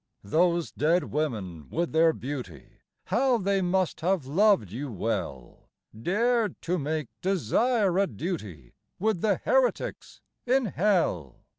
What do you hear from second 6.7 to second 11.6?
make desire a duty, With the heretics in hell!